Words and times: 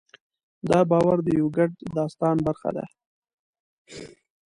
دا 0.69 0.79
باور 0.91 1.17
د 1.23 1.27
یوه 1.39 1.51
ګډ 1.57 1.71
داستان 1.97 2.35
برخه 2.47 2.69
ده. 2.77 2.85